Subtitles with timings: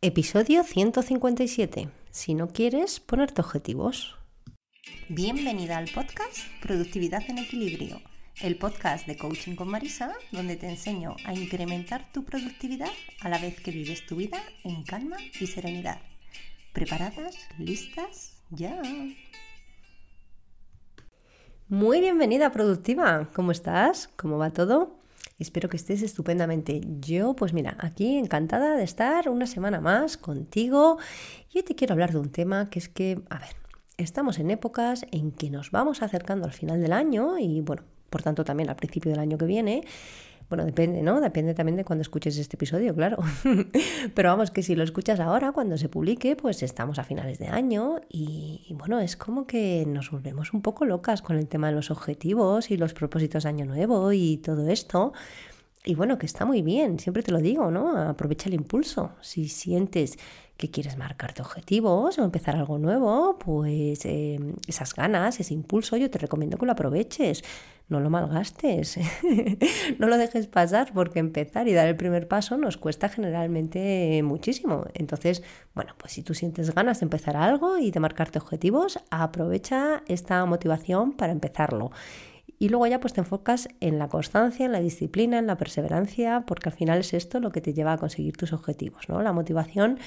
[0.00, 1.88] Episodio 157.
[2.12, 4.16] Si no quieres ponerte objetivos.
[5.08, 8.00] Bienvenida al podcast Productividad en Equilibrio,
[8.40, 12.92] el podcast de Coaching con Marisa, donde te enseño a incrementar tu productividad
[13.22, 16.00] a la vez que vives tu vida en calma y serenidad.
[16.72, 17.36] ¿Preparadas?
[17.58, 18.36] ¿Listas?
[18.50, 18.80] Ya.
[21.66, 23.28] Muy bienvenida productiva.
[23.34, 24.06] ¿Cómo estás?
[24.14, 25.00] ¿Cómo va todo?
[25.38, 26.80] Espero que estés estupendamente.
[27.00, 30.98] Yo, pues mira, aquí encantada de estar una semana más contigo.
[31.52, 33.54] Y hoy te quiero hablar de un tema que es que, a ver,
[33.98, 38.22] estamos en épocas en que nos vamos acercando al final del año y, bueno, por
[38.22, 39.84] tanto también al principio del año que viene.
[40.48, 41.20] Bueno, depende, ¿no?
[41.20, 43.18] Depende también de cuando escuches este episodio, claro.
[44.14, 47.48] Pero vamos, que si lo escuchas ahora, cuando se publique, pues estamos a finales de
[47.48, 51.68] año y, y, bueno, es como que nos volvemos un poco locas con el tema
[51.68, 55.12] de los objetivos y los propósitos de año nuevo y todo esto.
[55.84, 57.96] Y bueno, que está muy bien, siempre te lo digo, ¿no?
[57.96, 59.12] Aprovecha el impulso.
[59.20, 60.18] Si sientes
[60.58, 66.10] que quieres marcarte objetivos o empezar algo nuevo, pues eh, esas ganas, ese impulso, yo
[66.10, 67.44] te recomiendo que lo aproveches.
[67.88, 68.98] No lo malgastes,
[69.98, 74.84] no lo dejes pasar porque empezar y dar el primer paso nos cuesta generalmente muchísimo.
[74.92, 75.42] Entonces,
[75.74, 80.44] bueno, pues si tú sientes ganas de empezar algo y de marcarte objetivos, aprovecha esta
[80.44, 81.90] motivación para empezarlo.
[82.58, 86.44] Y luego ya pues te enfocas en la constancia, en la disciplina, en la perseverancia,
[86.46, 89.22] porque al final es esto lo que te lleva a conseguir tus objetivos, ¿no?
[89.22, 89.98] La motivación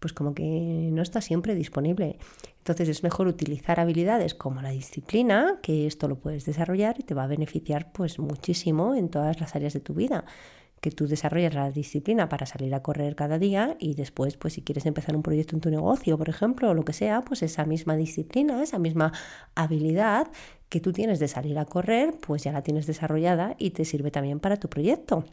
[0.00, 2.18] pues como que no está siempre disponible.
[2.58, 7.14] Entonces es mejor utilizar habilidades como la disciplina, que esto lo puedes desarrollar y te
[7.14, 10.24] va a beneficiar pues muchísimo en todas las áreas de tu vida.
[10.80, 14.62] Que tú desarrolles la disciplina para salir a correr cada día y después, pues si
[14.62, 17.64] quieres empezar un proyecto en tu negocio, por ejemplo, o lo que sea, pues esa
[17.64, 19.12] misma disciplina, esa misma
[19.54, 20.28] habilidad
[20.68, 24.10] que tú tienes de salir a correr, pues ya la tienes desarrollada y te sirve
[24.10, 25.24] también para tu proyecto.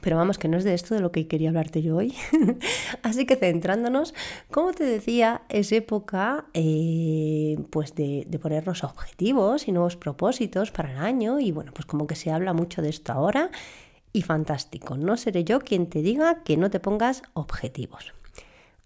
[0.00, 2.14] Pero vamos, que no es de esto de lo que quería hablarte yo hoy.
[3.02, 4.14] Así que centrándonos,
[4.50, 10.92] como te decía, es época eh, pues de, de, ponernos objetivos y nuevos propósitos para
[10.92, 11.40] el año.
[11.40, 13.50] Y bueno, pues como que se habla mucho de esto ahora.
[14.12, 18.12] Y fantástico, no seré yo quien te diga que no te pongas objetivos.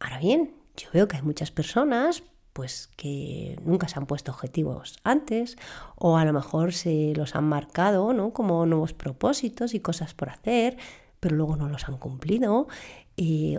[0.01, 4.99] Ahora bien, yo veo que hay muchas personas pues que nunca se han puesto objetivos
[5.05, 5.57] antes
[5.97, 8.33] o a lo mejor se los han marcado ¿no?
[8.33, 10.77] como nuevos propósitos y cosas por hacer,
[11.19, 12.67] pero luego no los han cumplido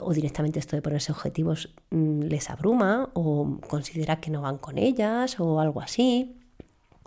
[0.02, 4.78] o directamente esto de ponerse objetivos mmm, les abruma o considera que no van con
[4.78, 6.36] ellas o algo así.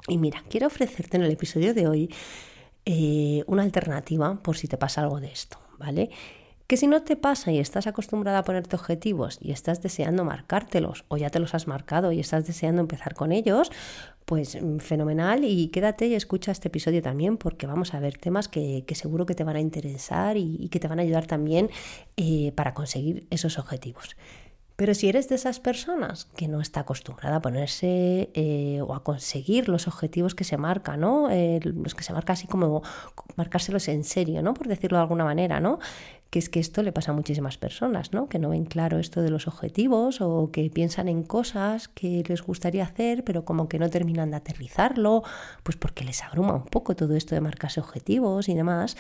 [0.08, 2.14] Y mira, quiero ofrecerte en el episodio de hoy
[2.88, 6.10] eh, una alternativa por si te pasa algo de esto, ¿vale?
[6.69, 11.04] Que si no te pasa y estás acostumbrada a ponerte objetivos y estás deseando marcártelos
[11.08, 13.72] o ya te los has marcado y estás deseando empezar con ellos,
[14.24, 18.84] pues fenomenal y quédate y escucha este episodio también porque vamos a ver temas que,
[18.94, 21.70] seguro que te van a interesar y, y, que te van a ayudar también
[22.16, 24.16] eh, para conseguir esos objetivos.
[24.76, 29.03] Pero si eres de esas personas que no está acostumbrada a ponerse eh, o a
[29.03, 31.31] conseguir los objetivos que se marcan, ¿no?
[31.31, 32.82] Eh, los que se marca así como
[33.36, 34.53] marcárselos en serio, ¿no?
[34.53, 35.78] Por decirlo de alguna manera, ¿no?
[36.28, 38.28] Que es que esto le pasa a muchísimas personas, ¿no?
[38.28, 42.42] Que no ven claro esto de los objetivos o que piensan en cosas que les
[42.42, 45.22] gustaría hacer, pero como que no terminan de aterrizarlo,
[45.62, 48.98] pues porque les abruma un poco todo esto de marcarse objetivos y demás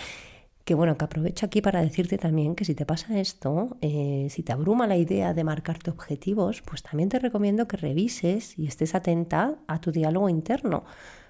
[0.66, 4.42] que bueno, que aprovecho aquí para decirte también que si te pasa esto, eh, si
[4.42, 8.96] te abruma la idea de marcarte objetivos, pues también te recomiendo que revises y estés
[8.96, 10.82] atenta a tu diálogo interno,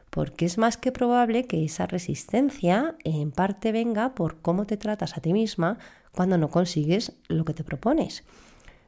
[0.08, 5.18] porque es más que probable que esa resistencia en parte venga por cómo te tratas
[5.18, 5.76] a ti misma
[6.12, 8.24] cuando no consigues lo que te propones.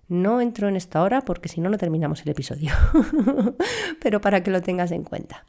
[0.08, 2.72] No entro en esta hora porque si no, no terminamos el episodio.
[4.00, 5.44] Pero para que lo tengas en cuenta.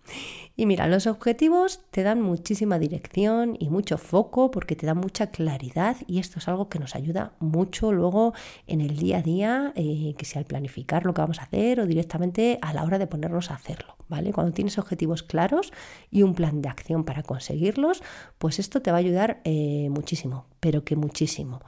[0.58, 5.28] Y mira, los objetivos te dan muchísima dirección y mucho foco porque te dan mucha
[5.28, 8.34] claridad y esto es algo que nos ayuda mucho luego
[8.68, 11.80] en el día a día, eh, que sea al planificar lo que vamos a hacer
[11.80, 13.96] o directamente a la hora de ponernos a hacerlo.
[14.10, 14.34] ¿Vale?
[14.34, 15.72] Cuando tienes objetivos claros
[16.12, 18.04] y un plan de acción para conseguirlos,
[18.38, 21.62] pues esto te va a ayudar eh, muchísimo, pero que muchísimo.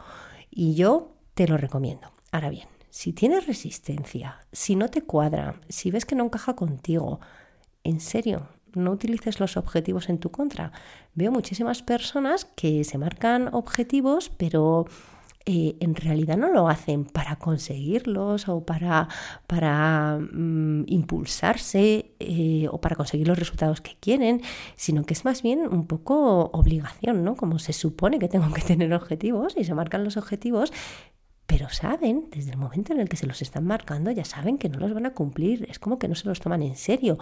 [0.50, 2.12] Y yo te lo recomiendo.
[2.32, 7.22] Ahora bien, si tienes resistencia, si no te cuadra, si ves que no encaja contigo,
[7.86, 10.74] en serio, no utilices los objetivos en tu contra.
[11.16, 14.86] Veo muchísimas personas que se marcan objetivos, pero
[15.46, 19.08] eh, en realidad no lo hacen para conseguirlos o para,
[19.48, 24.42] para mm, impulsarse eh, o para conseguir los resultados que quieren,
[24.76, 27.36] sino que es más bien un poco obligación, ¿no?
[27.36, 30.72] Como se supone que tengo que tener objetivos y se marcan los objetivos,
[31.52, 34.70] pero saben, desde el momento en el que se los están marcando, ya saben que
[34.70, 37.18] no los van a cumplir, es como que no se los toman en serio.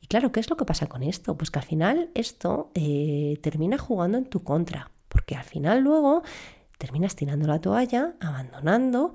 [0.00, 1.36] Y claro, ¿qué es lo que pasa con esto?
[1.36, 6.22] Pues que al final esto eh, termina jugando en tu contra, porque al final luego
[6.78, 9.14] terminas tirando la toalla, abandonando,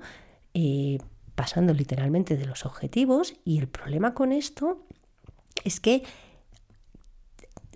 [0.52, 0.98] eh,
[1.34, 4.84] pasando literalmente de los objetivos y el problema con esto
[5.64, 6.02] es que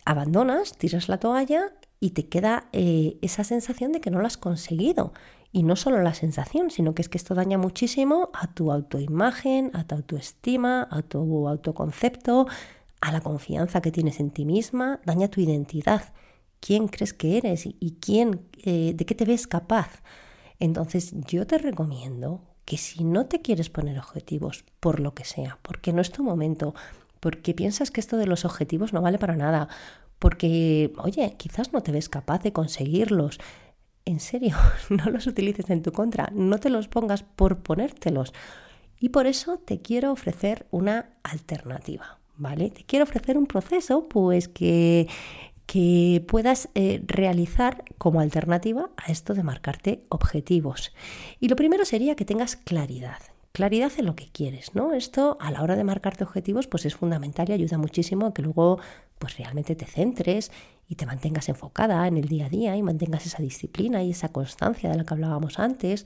[0.05, 4.37] abandonas, tiras la toalla y te queda eh, esa sensación de que no lo has
[4.37, 5.15] conseguido.
[5.53, 9.71] Y no solo la sensación, sino que es que esto daña muchísimo a tu autoimagen,
[9.75, 12.47] a tu autoestima, a tu autoconcepto,
[13.01, 16.13] a la confianza que tienes en ti misma, daña tu identidad
[16.63, 20.03] quién crees que eres y quién, eh, de qué te ves capaz.
[20.61, 25.59] Entonces yo te recomiendo que si no te quieres poner objetivos, por lo que sea,
[25.63, 26.75] porque no es tu momento,
[27.19, 29.69] porque piensas que esto de los objetivos no vale para nada,
[30.21, 33.41] porque, oye, quizás no te ves capaz de conseguirlos.
[34.05, 34.57] En serio,
[34.91, 38.33] no los utilices en tu contra, no te los pongas por ponértelos.
[39.01, 42.71] Y por eso te quiero ofrecer una alternativa, ¿vale?
[42.71, 45.09] Te quiero ofrecer un proceso, pues que
[45.67, 50.93] que puedas eh, realizar como alternativa a esto de marcarte objetivos.
[51.41, 53.19] Y lo primero sería que tengas claridad.
[53.53, 54.93] Claridad en lo que quieres, ¿no?
[54.93, 58.43] Esto a la hora de marcarte objetivos pues es fundamental y ayuda muchísimo a que
[58.43, 58.81] luego
[59.19, 60.51] pues realmente te centres
[60.93, 64.29] y te mantengas enfocada en el día a día y mantengas esa disciplina y esa
[64.29, 66.05] constancia de la que hablábamos antes.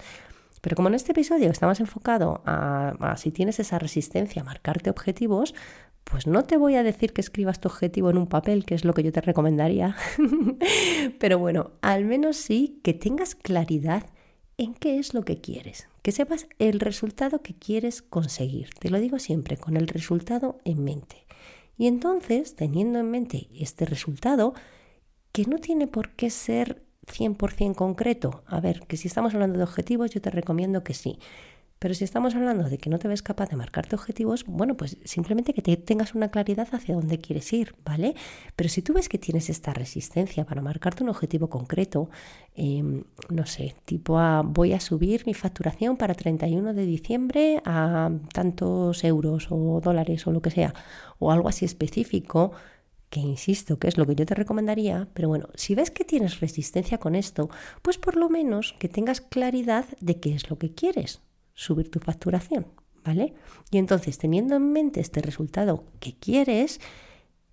[0.61, 4.44] Pero como en este episodio está más enfocado a, a, si tienes esa resistencia a
[4.44, 5.56] marcarte objetivos,
[6.05, 8.85] pues no te voy a decir que escribas tu objetivo en un papel, que es
[8.85, 9.97] lo que yo te recomendaría,
[11.19, 14.05] pero bueno, al menos sí que tengas claridad
[14.56, 18.71] en qué es lo que quieres, que sepas el resultado que quieres conseguir.
[18.79, 21.27] Te lo digo siempre, con el resultado en mente.
[21.77, 24.55] Y entonces, teniendo en mente este resultado,
[25.37, 29.65] que no tiene por qué ser 100% concreto, a ver, que si estamos hablando de
[29.65, 31.19] objetivos, yo te recomiendo que sí,
[31.79, 34.97] pero si estamos hablando de que no te ves capaz de marcarte objetivos, bueno, pues
[35.05, 38.15] simplemente que te tengas una claridad hacia dónde quieres ir, ¿vale?
[38.56, 42.09] Pero si tú ves que tienes esta resistencia para marcarte un objetivo concreto,
[42.55, 48.11] em, no sé, tipo a, voy a subir mi facturación para 31 de diciembre a
[48.33, 50.73] tantos euros o dólares o lo que sea,
[51.19, 52.53] o algo así específico,
[53.11, 56.41] que insisto que es lo que yo te recomendaría, pero bueno, si ves que tienes
[56.41, 57.49] resistencia con esto,
[57.82, 61.20] pues por lo menos que tengas claridad de qué es lo que quieres,
[61.55, 62.67] subir tu facturación,
[63.05, 63.35] ¿vale?
[63.70, 66.81] Y entonces, teniendo en mente este resultado que quieres,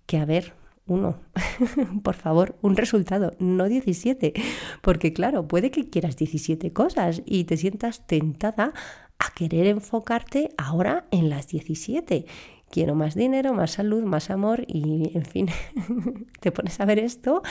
[0.06, 0.54] que a ver,
[0.86, 1.20] uno,
[2.02, 4.34] por favor, un resultado, no 17,
[4.82, 8.74] porque claro, puede que quieras 17 cosas y te sientas tentada
[9.18, 12.26] a querer enfocarte ahora en las 17
[12.74, 15.46] quiero más dinero, más salud, más amor y en fin,
[16.40, 17.42] te pones a ver esto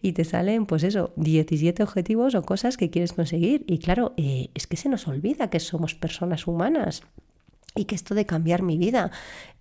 [0.00, 3.64] y te salen pues eso, 17 objetivos o cosas que quieres conseguir.
[3.66, 7.02] Y claro, eh, es que se nos olvida que somos personas humanas
[7.74, 9.10] y que esto de cambiar mi vida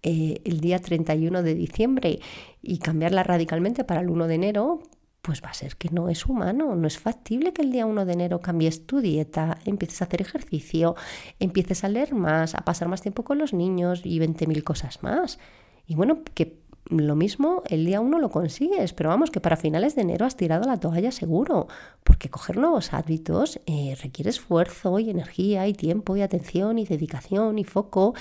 [0.04, 2.20] eh, el día 31 de diciembre
[2.62, 4.84] y cambiarla radicalmente para el 1 de enero,
[5.30, 8.06] pues va a ser que no es humano, no es factible que el día 1
[8.06, 10.96] de enero cambies tu dieta, empieces a hacer ejercicio,
[11.40, 15.38] empieces a leer más, a pasar más tiempo con los niños y 20.000 cosas más.
[15.86, 16.58] Y bueno, que
[16.90, 20.36] lo mismo el día 1 lo consigues, pero vamos, que para finales de enero has
[20.36, 21.68] tirado la toalla seguro,
[22.04, 27.60] porque coger nuevos hábitos eh, requiere esfuerzo y energía y tiempo y atención y dedicación
[27.60, 28.16] y foco.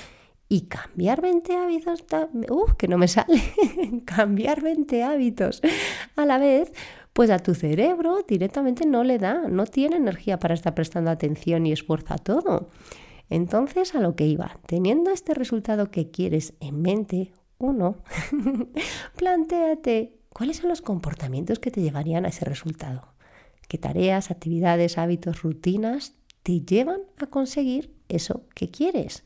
[0.51, 2.05] Y cambiar 20 hábitos,
[2.49, 3.43] uff, que no me sale,
[4.07, 5.61] cambiar 20 hábitos
[6.17, 6.73] a la vez,
[7.19, 11.67] pues a tu cerebro directamente no le da, no tiene energía para estar prestando atención
[11.67, 12.71] y esfuerzo a todo.
[13.29, 17.97] Entonces, a lo que iba, teniendo este resultado que quieres en mente, uno,
[19.17, 23.09] plantéate cuáles son los comportamientos que te llevarían a ese resultado.
[23.67, 29.25] ¿Qué tareas, actividades, hábitos, rutinas te llevan a conseguir eso que quieres?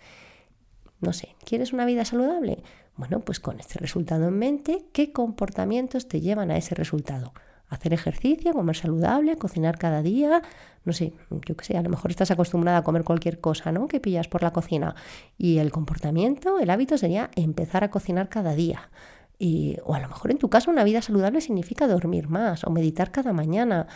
[1.02, 2.62] No sé, ¿quieres una vida saludable?
[2.96, 7.34] Bueno, pues con este resultado en mente, ¿qué comportamientos te llevan a ese resultado?
[7.72, 10.42] Hacer ejercicio, comer saludable, cocinar cada día,
[10.84, 11.14] no sé,
[11.46, 13.88] yo qué sé, a lo mejor estás acostumbrada a comer cualquier cosa, ¿no?
[13.88, 14.94] Que pillas por la cocina.
[15.38, 18.90] Y el comportamiento, el hábito sería empezar a cocinar cada día.
[19.38, 22.70] Y, o a lo mejor en tu caso una vida saludable significa dormir más o
[22.70, 23.86] meditar cada mañana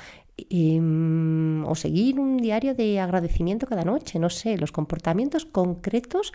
[0.51, 6.33] mm, o seguir un diario de agradecimiento cada noche, no sé, los comportamientos concretos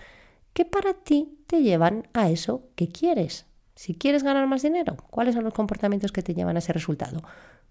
[0.54, 3.51] que para ti te llevan a eso que quieres.
[3.82, 7.24] Si quieres ganar más dinero, ¿cuáles son los comportamientos que te llevan a ese resultado?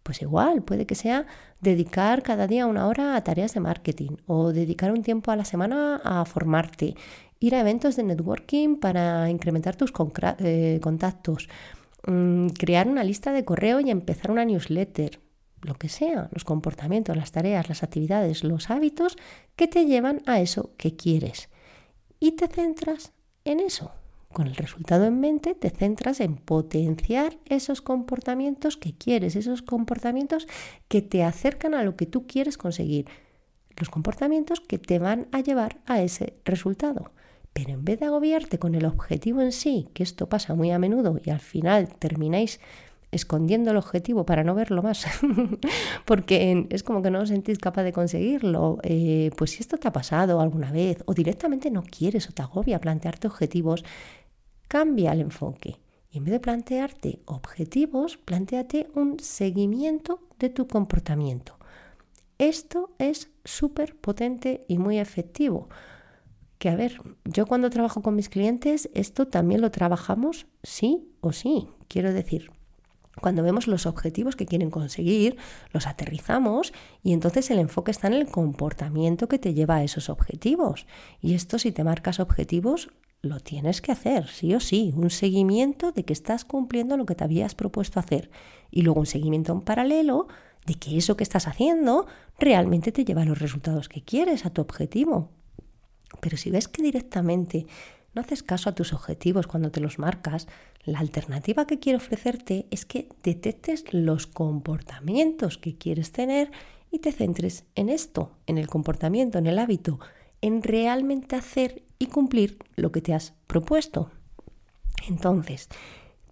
[0.03, 1.25] Pues igual, puede que sea
[1.61, 5.45] dedicar cada día una hora a tareas de marketing o dedicar un tiempo a la
[5.45, 6.97] semana a formarte,
[7.39, 9.93] ir a eventos de networking para incrementar tus
[10.41, 11.49] eh, contactos,
[12.09, 15.21] mm, crear una lista de correo y empezar una newsletter,
[15.63, 19.17] lo que sea, los comportamientos, las tareas, las actividades, los hábitos
[19.55, 21.51] que te llevan a eso que quieres.
[22.19, 23.13] Y te centras
[23.45, 23.93] en eso.
[24.33, 30.47] Con el resultado en mente te centras en potenciar esos comportamientos que quieres, esos comportamientos
[30.87, 33.07] que te acercan a lo que tú quieres conseguir,
[33.77, 37.11] los comportamientos que te van a llevar a ese resultado.
[37.53, 40.79] Pero en vez de agobiarte con el objetivo en sí, que esto pasa muy a
[40.79, 42.61] menudo y al final termináis
[43.13, 45.05] escondiendo el objetivo para no verlo más,
[46.05, 49.89] porque es como que no os sentís capaz de conseguirlo, eh, pues si esto te
[49.89, 53.85] ha pasado alguna vez o directamente no quieres o te agobia plantearte objetivos,
[54.71, 55.81] Cambia el enfoque.
[56.13, 61.59] Y en vez de plantearte objetivos, planteate un seguimiento de tu comportamiento.
[62.39, 65.69] Esto es súper potente y muy efectivo.
[66.59, 71.33] Que a ver, yo cuando trabajo con mis clientes, esto también lo trabajamos sí o
[71.33, 71.67] sí.
[71.89, 72.53] Quiero decir,
[73.21, 75.37] cuando vemos los objetivos que quieren conseguir,
[75.73, 76.73] los aterrizamos
[77.03, 80.87] y entonces el enfoque está en el comportamiento que te lleva a esos objetivos.
[81.21, 82.91] Y esto si te marcas objetivos,
[83.23, 87.15] lo tienes que hacer, sí o sí, un seguimiento de que estás cumpliendo lo que
[87.15, 88.31] te habías propuesto hacer
[88.71, 90.29] y luego un seguimiento en paralelo
[90.67, 92.07] de que eso que estás haciendo
[92.39, 95.31] realmente te lleva a los resultados que quieres, a tu objetivo.
[96.21, 97.67] Pero si ves que directamente
[98.15, 100.49] no haces caso a tus objetivos cuando te los marcas,
[100.85, 106.51] la alternativa que quiero ofrecerte es que detectes los comportamientos que quieres tener
[106.91, 110.01] y te centres en esto, en el comportamiento, en el hábito,
[110.41, 114.11] en realmente hacer y cumplir lo que te has propuesto.
[115.09, 115.69] Entonces,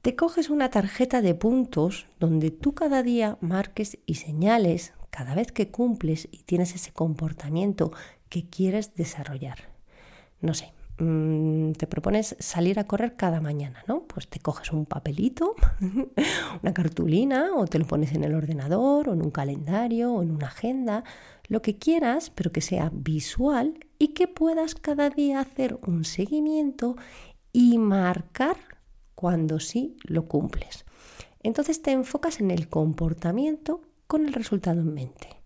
[0.03, 5.53] te coges una tarjeta de puntos donde tú cada día marques y señales cada vez
[5.53, 7.93] que cumples y tienes ese comportamiento
[8.29, 9.59] que quieres desarrollar.
[10.41, 14.03] No sé, mm, te propones salir a correr cada mañana, ¿no?
[14.03, 15.57] Pues te coges un papelito,
[16.63, 20.31] una cartulina o te lo pones en el ordenador o en un calendario o en
[20.31, 21.05] una agenda,
[21.49, 26.97] lo que quieras, pero que sea visual y que puedas cada día hacer un seguimiento
[27.53, 28.57] y marcar
[29.15, 30.85] cuando sí lo cumples.
[31.43, 35.38] Entonces te enfocas en el comportamiento con el resultado en mente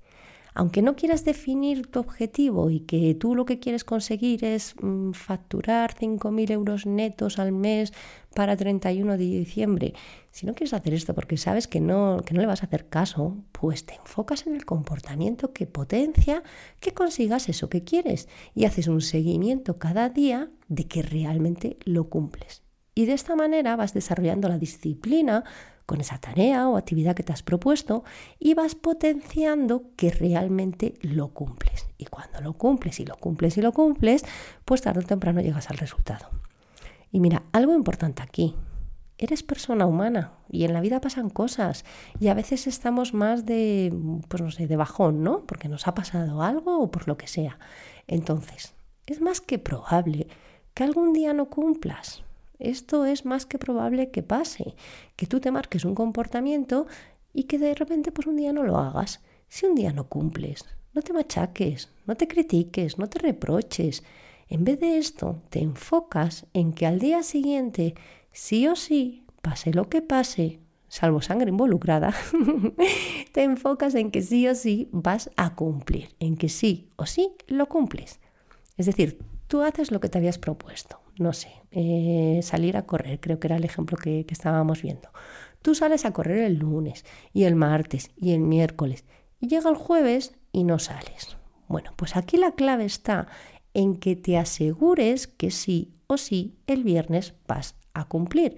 [0.54, 5.12] aunque no quieras definir tu objetivo y que tú lo que quieres conseguir es mm,
[5.12, 7.92] facturar 5.000 euros netos al mes
[8.35, 9.94] para 31 de diciembre,
[10.30, 12.88] si no quieres hacer esto porque sabes que no, que no le vas a hacer
[12.88, 16.42] caso, pues te enfocas en el comportamiento que potencia
[16.80, 22.09] que consigas eso que quieres y haces un seguimiento cada día de que realmente lo
[22.09, 22.62] cumples.
[22.94, 25.44] Y de esta manera vas desarrollando la disciplina
[25.87, 28.04] con esa tarea o actividad que te has propuesto
[28.38, 31.87] y vas potenciando que realmente lo cumples.
[31.99, 34.25] Y cuando lo cumples y lo cumples y lo cumples,
[34.64, 36.30] pues tarde o temprano llegas al resultado.
[37.11, 38.54] Y mira, algo importante aquí.
[39.18, 41.84] Eres persona humana y en la vida pasan cosas
[42.18, 43.94] y a veces estamos más de,
[44.28, 45.44] pues no sé, de bajón, ¿no?
[45.46, 47.58] Porque nos ha pasado algo o por lo que sea.
[48.06, 48.75] Entonces,
[49.06, 50.26] es más que probable
[50.75, 52.25] que algún día no cumplas,
[52.59, 54.75] esto es más que probable que pase,
[55.16, 56.87] que tú te marques un comportamiento
[57.32, 59.21] y que de repente pues un día no lo hagas.
[59.49, 64.02] Si un día no cumples, no te machaques, no te critiques, no te reproches.
[64.49, 67.94] En vez de esto, te enfocas en que al día siguiente,
[68.32, 72.14] sí o sí, pase lo que pase, salvo sangre involucrada,
[73.32, 77.32] te enfocas en que sí o sí vas a cumplir, en que sí o sí
[77.47, 78.21] lo cumples.
[78.76, 79.18] Es decir,
[79.49, 83.46] tú haces lo que te habías propuesto no sé, eh, salir a correr, creo que
[83.48, 85.08] era el ejemplo que, que estábamos viendo.
[85.62, 89.04] Tú sales a correr el lunes y el martes y el miércoles
[89.40, 91.36] y llega el jueves y no sales.
[91.68, 93.28] Bueno, pues aquí la clave está
[93.74, 98.56] en que te asegures que sí o sí el viernes vas a cumplir.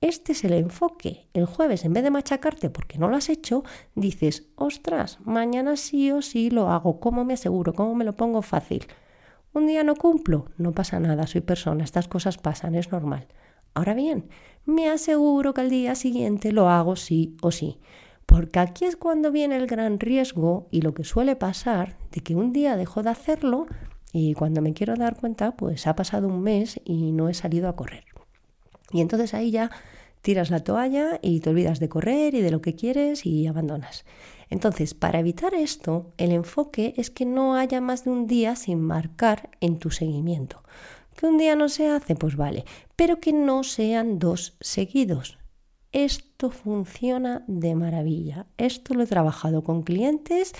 [0.00, 1.28] Este es el enfoque.
[1.32, 3.64] El jueves, en vez de machacarte porque no lo has hecho,
[3.94, 7.00] dices, ostras, mañana sí o sí lo hago.
[7.00, 7.72] ¿Cómo me aseguro?
[7.72, 8.86] ¿Cómo me lo pongo fácil?
[9.56, 13.26] Un día no cumplo, no pasa nada, soy persona, estas cosas pasan, es normal.
[13.72, 14.28] Ahora bien,
[14.66, 17.78] me aseguro que al día siguiente lo hago sí o sí,
[18.26, 22.34] porque aquí es cuando viene el gran riesgo y lo que suele pasar de que
[22.34, 23.64] un día dejo de hacerlo
[24.12, 27.70] y cuando me quiero dar cuenta, pues ha pasado un mes y no he salido
[27.70, 28.04] a correr.
[28.92, 29.70] Y entonces ahí ya
[30.26, 34.04] tiras la toalla y te olvidas de correr y de lo que quieres y abandonas.
[34.50, 38.80] Entonces, para evitar esto, el enfoque es que no haya más de un día sin
[38.80, 40.64] marcar en tu seguimiento.
[41.16, 42.64] Que un día no se hace, pues vale,
[42.96, 45.38] pero que no sean dos seguidos.
[45.92, 48.46] Esto funciona de maravilla.
[48.58, 50.54] Esto lo he trabajado con clientes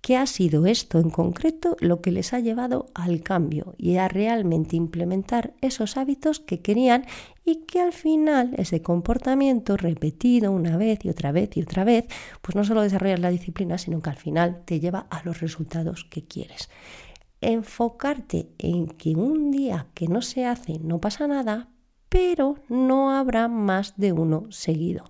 [0.00, 4.08] que ha sido esto en concreto lo que les ha llevado al cambio y a
[4.08, 7.04] realmente implementar esos hábitos que querían
[7.44, 12.06] y que al final ese comportamiento repetido una vez y otra vez y otra vez,
[12.42, 16.04] pues no solo desarrollas la disciplina, sino que al final te lleva a los resultados
[16.04, 16.68] que quieres.
[17.40, 21.68] Enfocarte en que un día que no se hace no pasa nada,
[22.08, 25.04] pero no habrá más de uno seguido.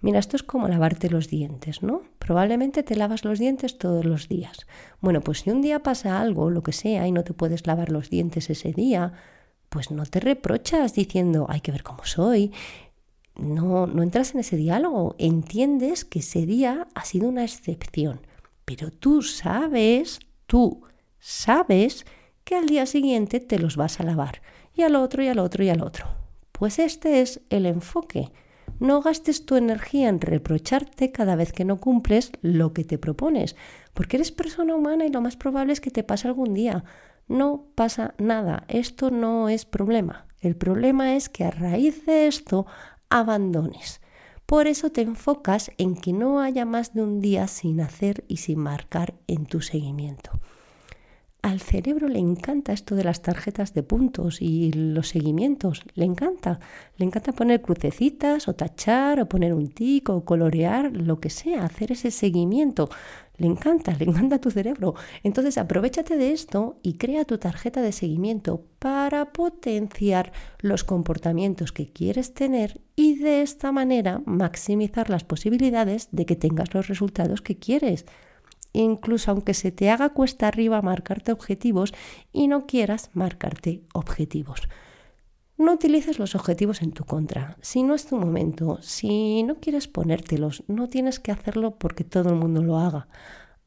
[0.00, 2.02] Mira, esto es como lavarte los dientes, ¿no?
[2.22, 4.68] Probablemente te lavas los dientes todos los días.
[5.00, 7.90] Bueno, pues si un día pasa algo, lo que sea, y no te puedes lavar
[7.90, 9.12] los dientes ese día,
[9.68, 12.52] pues no te reprochas diciendo, hay que ver cómo soy.
[13.34, 15.16] No, no entras en ese diálogo.
[15.18, 18.20] Entiendes que ese día ha sido una excepción.
[18.64, 20.82] Pero tú sabes, tú
[21.18, 22.06] sabes
[22.44, 24.42] que al día siguiente te los vas a lavar.
[24.76, 26.06] Y al otro, y al otro, y al otro.
[26.52, 28.30] Pues este es el enfoque
[28.82, 33.54] no gastes tu energía en reprocharte cada vez que no cumples lo que te propones,
[33.94, 36.84] porque eres persona humana y lo más probable es que te pase algún día.
[37.28, 40.26] No pasa nada, esto no es problema.
[40.40, 42.66] El problema es que a raíz de esto
[43.08, 44.00] abandones.
[44.46, 48.38] Por eso te enfocas en que no haya más de un día sin hacer y
[48.38, 50.32] sin marcar en tu seguimiento
[51.42, 55.82] al cerebro le encanta esto de las tarjetas de puntos y los seguimientos.
[55.94, 56.60] Le encanta.
[56.96, 61.64] Le encanta poner crucecitas o tachar o poner un tic o colorear, lo que sea,
[61.64, 62.88] hacer ese seguimiento.
[63.38, 64.94] Le encanta, le encanta tu cerebro.
[65.24, 71.88] Entonces aprovechate de esto y crea tu tarjeta de seguimiento para potenciar los comportamientos que
[71.90, 77.58] quieres tener y de esta manera maximizar las posibilidades de que tengas los resultados que
[77.58, 78.06] quieres
[78.72, 81.92] incluso aunque se te haga cuesta arriba marcarte objetivos
[82.32, 84.62] y no quieras marcarte objetivos.
[85.58, 87.56] No utilices los objetivos en tu contra.
[87.60, 92.30] Si no es tu momento, si no quieres ponértelos, no tienes que hacerlo porque todo
[92.30, 93.08] el mundo lo haga.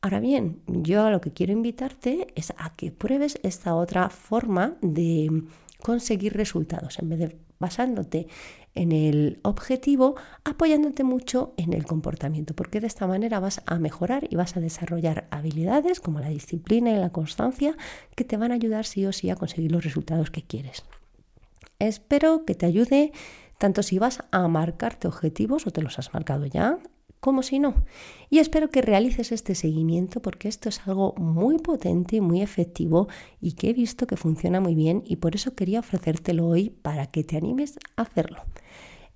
[0.01, 4.75] Ahora bien, yo a lo que quiero invitarte es a que pruebes esta otra forma
[4.81, 5.43] de
[5.81, 6.99] conseguir resultados.
[6.99, 8.27] En vez de basándote
[8.75, 14.27] en el objetivo, apoyándote mucho en el comportamiento, porque de esta manera vas a mejorar
[14.29, 17.75] y vas a desarrollar habilidades como la disciplina y la constancia
[18.15, 20.83] que te van a ayudar sí o sí a conseguir los resultados que quieres.
[21.79, 23.11] Espero que te ayude
[23.57, 26.77] tanto si vas a marcarte objetivos o te los has marcado ya,
[27.25, 27.73] como si no.
[28.29, 33.07] Y espero que realices este seguimiento porque esto es algo muy potente muy efectivo
[33.41, 37.07] y que he visto que funciona muy bien y por eso quería ofrecértelo hoy para
[37.07, 38.43] que te animes a hacerlo.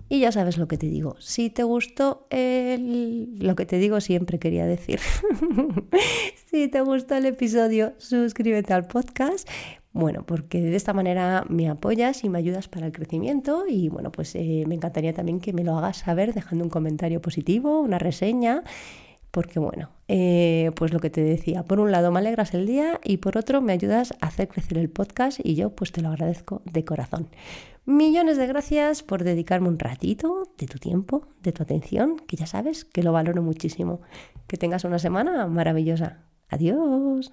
[0.08, 1.14] Y ya sabes lo que te digo.
[1.20, 3.38] Si te gustó el...
[3.38, 4.98] lo que te digo siempre quería decir.
[6.50, 9.48] si te gustó el episodio, suscríbete al podcast.
[9.92, 14.12] Bueno, porque de esta manera me apoyas y me ayudas para el crecimiento y bueno,
[14.12, 17.98] pues eh, me encantaría también que me lo hagas saber dejando un comentario positivo, una
[17.98, 18.62] reseña
[19.30, 23.00] porque bueno, eh, pues lo que te decía, por un lado me alegras el día
[23.04, 26.08] y por otro me ayudas a hacer crecer el podcast y yo pues te lo
[26.08, 27.28] agradezco de corazón.
[27.86, 32.46] Millones de gracias por dedicarme un ratito de tu tiempo, de tu atención, que ya
[32.46, 34.00] sabes que lo valoro muchísimo.
[34.46, 36.18] Que tengas una semana maravillosa.
[36.48, 37.32] Adiós.